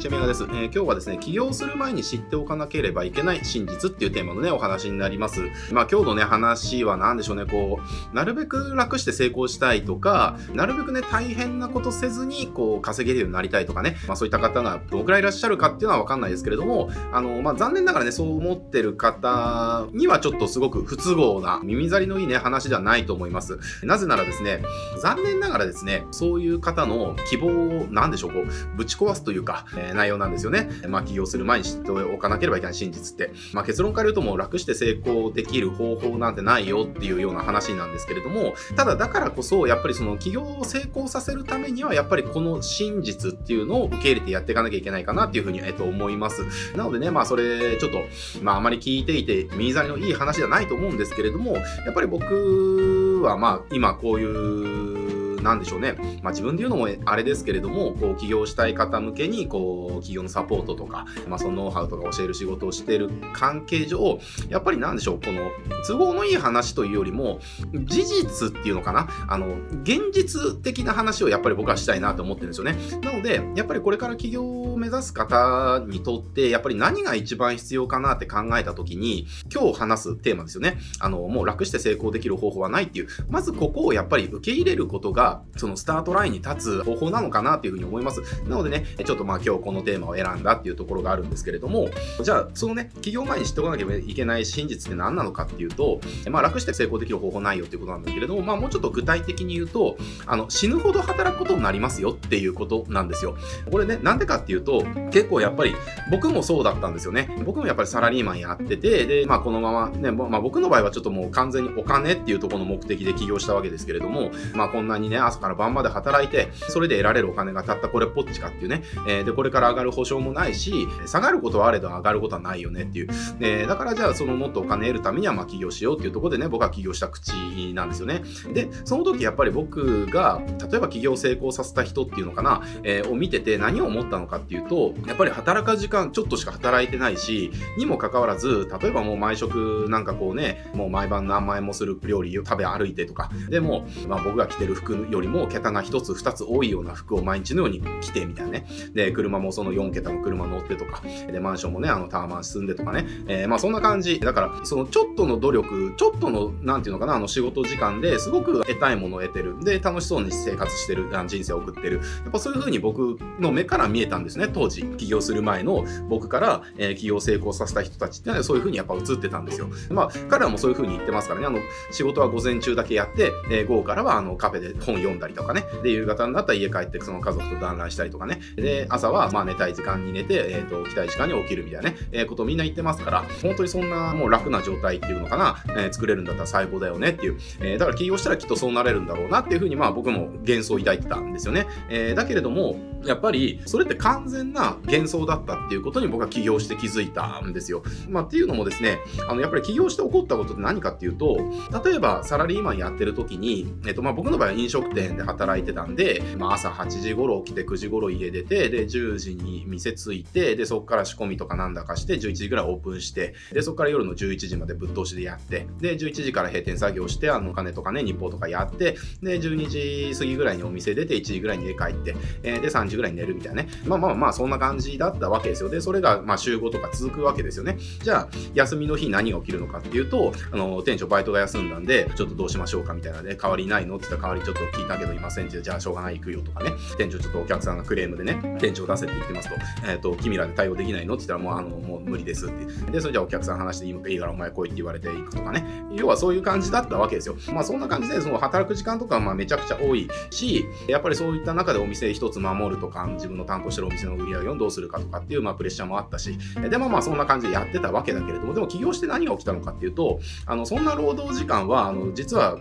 [0.00, 5.42] ちは、メガです、えー、今日はですね、起業する前に知っておかなければいけない真実っていうテーマのね、お話になります。
[5.72, 7.78] まあ今日のね、話は何でしょうね、こ
[8.12, 23.58] う、なるべく楽して成功したいとか、なるべくね、大変なことせずに、こう、稼げるようになりたいとかね、まあそういった方がどのくらいいらっしゃるかっていうのはわかんないですけれども、あの、まあ残念ながらね、そう思ってる方にはちょっとすごく不都合な、耳障りのいいね、話ではないと思います。
[23.82, 24.62] なぜならですね、
[25.02, 30.68] 残念ながらですね、そういう方の希望を、なんでしょう、こう、ぶち壊すというか、え、内容なんですよね。
[30.88, 33.32] まあ、起業する前に知っておかなければいけない真実って。
[33.52, 46.42] まあ、結論から言うともう楽して成功できる方法なんてないよっていうような話なんですけれども、ただだからこそ、やっぱりその起業を成功させるためには、やっぱりこの真実っていうのを受け入れてやっていかなきゃいけないかなっていうふうに、えっと、思います。
[46.76, 47.98] なのでね、まあ、それ、ちょっと、
[48.42, 54.99] まあ、あまり聞いていて、右ざりのいい話じゃないと思うんですけれども、やっぱり僕は、まあ、今こういう
[55.42, 65.50] なんでしょうね、まあ、自分で言うのもあれですけれども、こう起業したい方向けに、こう企業のサポートとか、まあ、そのノウハウとか教える仕事をしている関係上、やっぱりなんでしょう、この
[65.86, 67.40] 都合のいい話というよりも、
[67.84, 72.76] 事実っていうのかな、あの、現実的な話をやっぱり僕はしたいなと思ってるんですよね。
[73.02, 80.78] なので、やっぱりこれから起業を目指す方にとって、やっぱり何が一番必要かなって考えたときに、今日話すテーマですよね。
[80.98, 88.20] あの、もう楽して成功できる方法はないっていう、まずここをやっぱり受け入れることが、そのスタートラインに立つ方法なのかなというふうに思います。
[88.48, 91.88] なのでね、ちょっとまあ今日このテーマを選んだっていうところがあるんですけれども、
[92.22, 103.36] じゃあそのね、企業前に知っておかなければいけない真実って何なのかっていうと、まあ楽して成功できる方法ないよっていうことなんだけれども、まあもうちょっと具体的に言うと、あの、死ぬほど働くことになりますよっていうことなんですよ。
[103.70, 105.74] これね、なんでかっていうと、結構やっぱり
[106.10, 107.36] 僕もそうだったんですよね。
[107.44, 123.08] 僕もやっぱりサラリーマンやってて、で、まあこのままね、まあ僕の場合はちょっともう完全にお金っていうところの目的で起業したわけですけれども、まあこんなにね、朝から晩まで働いて、それで得られるお金がたったこれっぽっちかっていうね、えー、で、これから上がる保証もないし、下がることはあれど上がることはないよねっていう。
[123.38, 127.32] で、だからじゃあそのもっとお金得るためにはまあ起業しようっていうところでね、僕は起業した口
[127.74, 128.22] なんですよね。
[128.52, 148.66] で、その時やっぱり僕が、例えば起業成功させた人っていうのかな、えー、を見てて何を思ったのかっていうと、やっぱり働か時間ちょっとしか働いてないし、にもかかわらず、例えばもう毎食なんかこうね、もう毎晩何万円もする料理を食べ歩いてとか、でも、まあ僕が着てる服よりも桁が1つ2つ多いような服を毎日のように着てみたいなね。
[148.94, 153.06] で、車もその4桁の車乗ってとか、で、マンションもね、あのタワマン住んでとかね。
[153.26, 154.20] えー、まあそんな感じ。
[154.20, 159.62] だから、そのちょっとの努力、ちょっとの、なんていうのかな、あの仕事時間ですごく得たいものを得てる。
[159.62, 161.96] で、楽しそうに生活してる、人生を送ってる。
[161.96, 164.84] やっぱそういう風に僕の目から見えたんですね、当時。
[164.96, 169.68] 起業する前の僕から、えー、起業成功させた人たちっていうのはそういう風にやっぱ映ってたんですよ。
[169.90, 171.58] まあ、彼らもそういう風に言ってますからね、あの、
[171.90, 175.64] 仕事は午前中だけやって、えー、午後からはあのカフェで本読んだりとかね。
[175.82, 178.40] で、夕方になったら家帰ってその家族と団らんしたりとかね。
[178.56, 187.38] で、朝はまあ寝たい時間に寝て、えっ、ー、と、起きたい時間に起きるみたいなね、えー、ことをみんな言ってますから、本当にそんなもう楽な状態っていうのかな、えー、作れるんだったら最高だよねっていう。
[187.60, 191.66] えー、だから起業したらきっとそうなれるんだろうなっていうふうにまあ僕も幻想を抱いてたんですよね。
[191.88, 197.82] えー、だけれども、やっぱりそれって完全な幻想だったっていうことに僕は起業して気づいたんですよ。
[198.08, 201.38] まあっていうのもですね、あのやっぱり起業して起こったことって何かっていうと、
[201.84, 223.68] 例えばサラリーマンやってる時に、えっとまあ僕の場合は飲食店で働いてたんで、まあ朝8時頃起きて9時頃家出て、で10時に店着いて、でそこから仕込みとかなんだかして11時ぐらいオープンして、でそこから夜の11時までぶっ通しでやって、で11時から閉店作業して、あのお金とかね、日報とかやって、で12時過ぎぐらいにお店出て1時ぐらいに家帰って、えー、で3時ぐらいに寝るみたいなね。
[223.86, 225.68] まあまあまあそんな感じだったわけですよ。
[225.68, 227.78] で、それがまあ週5とか続くわけですよね。
[228.02, 236.70] じゃあ休みの日何が起きるのかっていうと、あの店長バイトが休んだんで、ちょっとどうしましょうかみたいなね、代わりないのって言ったら代わりちょっと聞いたけどいません、じゃあしょうがない行くよとかね。
[236.96, 239.54] 店長ちょっとお客さんがクレームでね、店長出せって言ってますと、
[239.86, 242.92] えっ、ー、と、君らで対応できないのって言ったらもうあの、もう無理ですって。
[242.92, 245.84] で、それじゃあお客さん話していいからお前来いって言われていくとかね。
[245.92, 247.36] 要はそういう感じだったわけですよ。
[247.52, 256.38] まあそんな感じで、その働く時間とかまあめちゃくちゃ多いし、やっぱりそういった中でお店一つ守るとか、自分の担当してるお店の売り上げをどうするかとかっていうまあプレッシャーもあったし、
[256.70, 262.58] でもまあそんな感じでやってたわけだけれども、でも起業して何が起きたのかっていうと、あの、そんな労働時間は、あの、実は、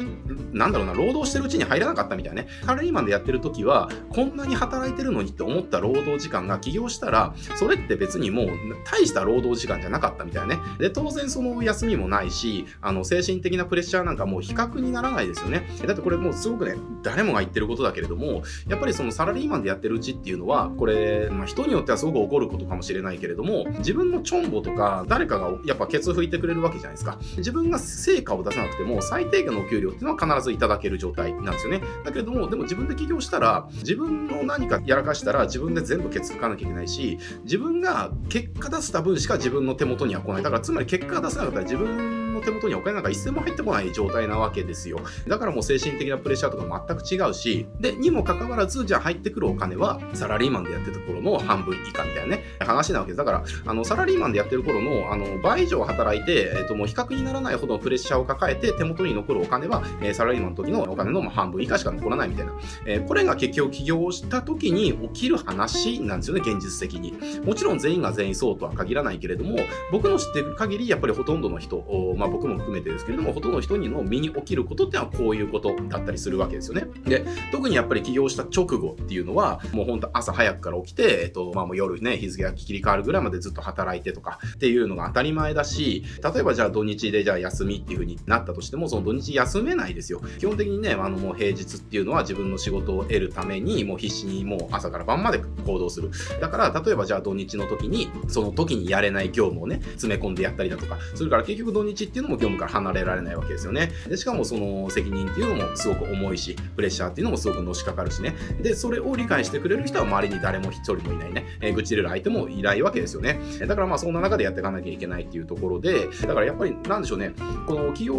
[0.52, 2.50] なんだろうな、労働してるうちに入らなかったたみたいなね。
[2.66, 8.50] サラリーマンでやってる時は、こんなに働いてるのにって思った労働時間が起業したら、それって別にもう
[8.86, 10.62] 大した労働時間じゃなかったみたいなね。
[10.80, 15.68] で、当然その休みもないし、あの、精神的なプレッシャーなんかもう比較にならないですよね。
[15.86, 27.18] だってこれもうすごくね、誰もが言ってることだけれども、やっぱりそのサラリーマンでやってるうちっていうのは、これ、まあ、人によってはすごく起こることかもしれないけれども、自分のチョンボとか、誰かがやっぱケツ拭いてくれるわけじゃないですか。
[27.38, 31.82] 自分が成果を出さなくても、最低限のお給料っていうのは必ずいただける状態なんですよね。
[32.04, 40.44] だけども、でも自分で起業したら、自分の何かやらかしたら自分で全部ケツ書かなきゃいけないし、自分が結果出した分しか自分の手元には来ない。
[40.44, 45.00] だからつまり結果出せなかったら自分の手元にお金なんか一銭も入ってこない状態なわけですよ。
[45.28, 53.18] だからもう精神的なプレッシャーとか全く違うし、で、にもかかわらず、じゃあ入ってくるお金は、サラリーマンでやってた頃の半分以下みたいなね、話なわけです。
[53.18, 62.54] だから、あの、サラリーマンでやってる頃の、あの、倍以上働いて、えっ、ー、と、もう比較にならないほどのプレッシャーを抱えて、手元に残るお金は、えー、サラリーマンの時のお金の半分以下しか残らないみたいな。
[62.86, 67.14] えー、これが結局起業した時に起きる話なんですよね、現実的に。
[67.46, 69.58] もちろん全員が全員そうとは限らないけれども、
[69.92, 71.84] 僕の知ってる限り、やっぱりほとんどの人、
[72.18, 76.88] まあ僕も含めてですけれども、ほとんどの人にの身に起きることってのはこういうことだったりするわけですよね。
[77.06, 90.22] で、特にやっぱり起業した直後っていうのは、もうほんと朝早くから起きて、えっと、まあもう夜ね、日付が切り替わるぐらいまでずっと働いてとかっていうのが当たり前だし、例えばじゃあ土日でじゃあ休みっていう風になったとしても、その土日休めないですよ。
[90.40, 96.12] 基本的にね、あのもう平日っていうのは自分の仕事を得るために、もう必死にもう朝から晩まで行動する。
[96.40, 103.92] だから、例えばじゃあ土日の時に、その時にやれない業務をね、詰め込んでやったりだとか、それから結局土日ってていうのも業務から離れられないわけですよね。
[104.08, 108.36] でしかもその責任っていうのもすごく重いし、プレッシャーっていうのもすごくのしかかるしね。
[108.62, 111.46] で、それを理解してくれる人は周りに誰も一人もいないね。
[111.62, 113.40] えー、愚痴れる相手もいないわけですよね。
[113.60, 117.34] だからまあそんな中でやっていかなきゃいけないっていうところで、だからやっぱりなんでしょうね、
[117.68, 118.16] この企業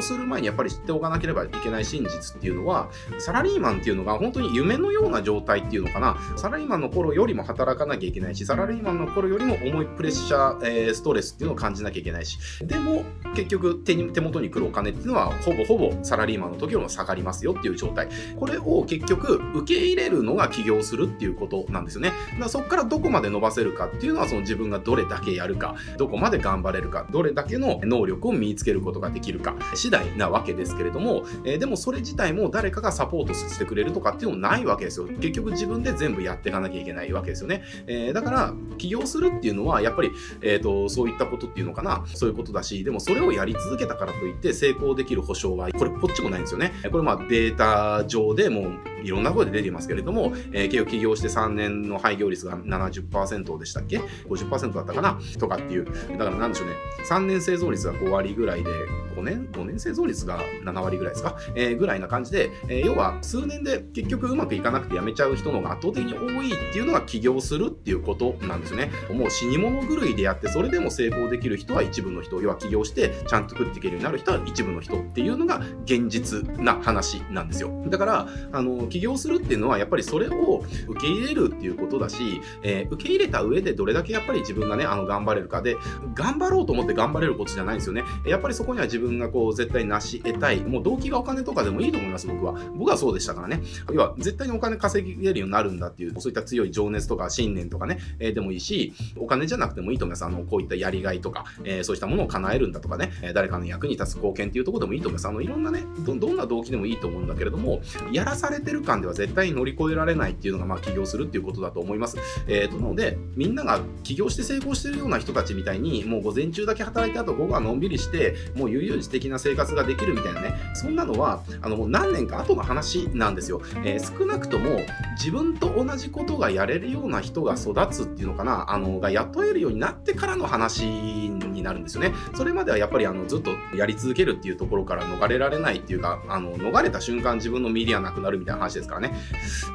[0.00, 6.16] する前にやっぱり知っておかなければいけない真実っていうのは、サラリーマンっていうのが本当に夢のような状態っていうのかな。
[6.36, 13.04] サラリーマンの頃よりも働かなきゃいけないし、サラリーマンの頃よりも重いプレッシャー、え、ストレスっていうのを感じなきゃいけないし、でも
[13.34, 18.08] 結局手に手元に来るお金っていうのはほぼほぼサラリーマンの時よりも下がりますよっていう状態。
[18.38, 22.08] これを結局受け入れるのが起業するっていうことなんですよね。
[22.08, 35.06] だからそこからどこまで伸ばせるかっていうのはその自分がどれだけやるか、どこまで頑張れるか、どれだけの能力を身につけることができるか次第なわけですけれども、えー、でもそれ自体も誰かがサポートしてくれるとかっていうのもないわけですよ。
[35.06, 37.62] 結局自分で全部やっていかなきゃいけないわけですよね。
[37.86, 40.10] えー、だから起業するっていうのはやっぱり、
[40.42, 46.72] えーと、そういったことっていうのかな、そういうことだし、でもそれをやり続けたからといって成功できる保証はこれこっちもないんですよね。
[46.90, 48.72] これまあデータ上でもう
[49.02, 53.98] いろんな声で出ていますけれども、えー、結局起業して3年の廃業率が70%でしたっけ
[54.28, 55.18] ?50% だったかな？
[55.38, 55.84] とかっていう。
[55.84, 56.74] だからなんでしょうね。
[57.08, 58.70] 3年生存率が5割ぐらいで、
[59.18, 61.36] 5年 ?5 年生存率が7割ぐらいですか？
[61.54, 68.90] えー、ぐらいな感じで、えー、要は数年で結局うまくいかなくて辞めちゃう人の方が圧倒的に多いっていうのが起業するっていうことなんですよね。
[69.12, 77.84] もう死に物狂いでやって、それでも成功できる人は一部の人、要は起業してちゃんと食っていけるようになる人は一部の人っていうのが現実な話なんですよ。
[77.88, 85.76] だから、あの、起業するっていうのはやっぱりそれを受け入れるっていうことだし、えー、受け入れた上でどれだけやっぱり自分がね、あの、頑張れるかで、
[86.14, 88.04] 頑張ろうと思って頑張れることじゃないんですよね。
[88.26, 90.60] やっぱりそこには自分がこう、絶対成し得たい。
[90.60, 92.54] もう動機がお金とかでもいいと思います、僕は。
[92.76, 93.62] 僕はそうでしたからね。
[93.92, 100.24] 要は、絶対にお金稼げるようになるんだっていう、そういった強い情熱とか信念とかね、えー、でもいいし、お金じゃなくてもいいと思います。
[100.24, 105.28] あの、こういったやりがいとか、えー、そうしたものを叶えるんだとかね、え誰かの役に立つ貢献っていうところでもいいと思います。
[105.28, 107.80] あの、いろんなね、どんな動機でもいいと思うんだけれども、
[108.12, 112.16] やらされてる感では絶対に乗り越えられないっていうのが、まあ、起業するっていうことだと思います。
[112.46, 123.60] えー、と、なので、みんなが起業して成功してるような人たちみたいに、もう午前中だけ働いて、あと午後はのんびりして、もう悠々自適な生活ができるみたいなね、そんなのは、あの、もう何年か後の話なんですよ。
[123.84, 124.80] えー、少なくとも、
[125.16, 132.12] 自分と同じことがやれるような人が育つっていうのかな、あの、が雇えるようになってからの話になるんですよね。
[132.34, 139.14] それまではやっぱり、あの、ずっとやり続けるっていうところから逃れられないっていうか、あの、逃れた瞬間自分の身にはなくなるみたいな話ですからね。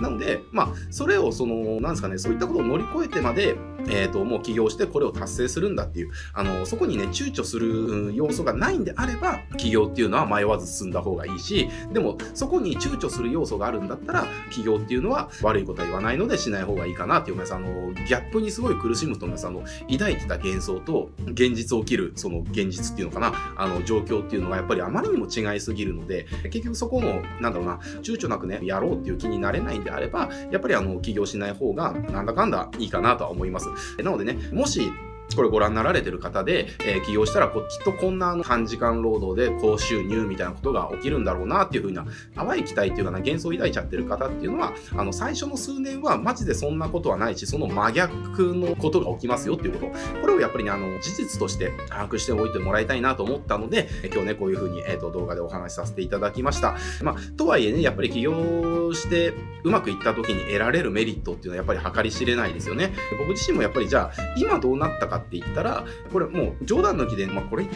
[0.01, 3.57] なので、まあ、それをその、なんですかね、そういったことを乗り越えてまで、
[3.89, 19.48] えっ、ー、と、もう起業してこれを達成するんだっていう、あの、そこにね、躊躇する要素がないんであれば、起業っていうのは迷わず進んだ方がいいし、でも、そこに躊躇する要素があるんだったら、起業っていうのは悪いことは言わないのでしない方がいいかなっていう皆さん、の、ギャップにすごい苦しむと思います。
[19.48, 33.70] あの、抱いてた幻想と、現実起きる、その現実っていうのかな、あの、状況っていうのがやっぱりあまりにも違いすぎるので、結局そこの、なんだろうな、躊躇なくね、やろうっていう気になれないんであれば、やっぱりあの、起業しない方が、なんだかんだいいかなとは思います。
[34.01, 34.91] なのでね、もし、
[35.35, 49.93] これご覧になられてる方で、えー、起業したらこきっとこんな短時間労働で高収入みたいなことが起きるんだろうなっていう風な淡い期待っていうかな幻想を抱いちゃってる方っていうのはあの最初の数年はマジでそんなことはないしその真逆のことが起きますよっていうこと。
[50.21, 56.75] これをやっぱりねあの事実として把握しておいてもらいたいなと思ったので今日ねこういう風に、えーと、動画でお話しさせていただきました。
[57.01, 62.93] まあとはいえねやっぱり起業してうまくいった時に得られるメリットっていうのはやっぱり計り知れないですよね。
[63.17, 67.70] 僕自身もやっぱりじゃあ今どうなったかって言ったらこれもう冗談抜きでまあこれど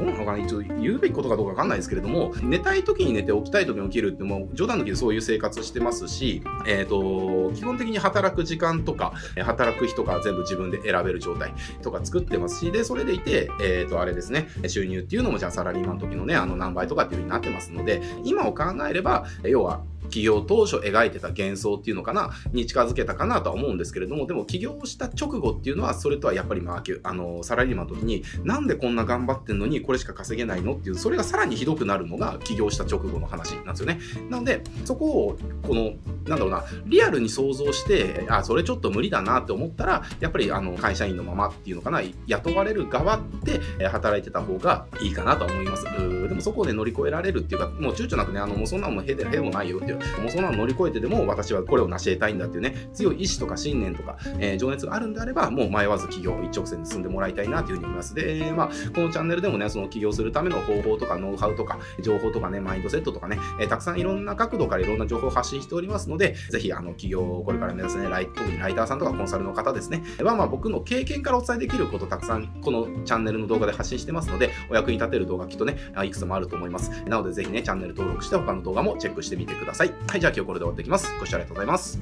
[0.00, 34.00] うなのかな一応言うべきことかどうかわかんないですけれども寝たい時に寝て起きたい時に起きるってもう冗談抜きでそういう生活してますしえっ、ー、と基本的に働く時間とか働く人が全部自分で選べる状態とか作ってますしでそれでいてえっ、ー、とあれですね収入っていうのもじゃあサラリーマンの時のねあの何倍とかっていう風になってますので今を考えれば要は起業当初描いてた幻想っていうのかなに近づけたかなとは思うんですけれどもでも起業した直後っていうのはそれとはやっぱりまああのサラリーマンの時になんでこんな頑張ってんのにこれしか稼げないのっていうそれがさらにひどくなるのが起業した直後の話なんですよね。
[34.28, 35.92] なのでそこをこの
[36.26, 45.84] なんだろうなリアルに想像してあそれちょっと無理だなって思ったらやっぱりあの会社員のままっていうのかな雇われる側で働いてた方がいいかなと思います。
[45.84, 58.14] でもそこで乗り越えられるっていうかもう躊躇なくねあのもうそんなもんへでへもないよっていうもうそんなの乗り越えてでも私はこれを成し得たいんだっていうね、強い意志とか信念とか、えー、情熱があるんであれば、もう迷わず起業一直線で進んでもらいたいなというふうに思います。
[58.14, 76.90] で、まあ、このチャンネルでもね、その起業するための方法とかノウハウとか、情報とかね、マインドセットとかね、えー、たくさんいろんな角度からいろんな情報を発信しておりますので、ぜひ、あの、起業をこれから目指すね、ライ特にライターさんとかコンサルの方ですね、は、まあ、僕の経験からお伝えできることたくさん、このチャンネルの動画で発信してますので、お役に立てる動画きっとね、いくつもあると思います。
[77.06, 79.89] なので、ぜひね、チャンネル登録して他の動画もチェックしてみてください。
[80.08, 81.06] はい、じゃあ今日これで終わっていきます。
[81.18, 81.98] ご視聴ありがとうございます。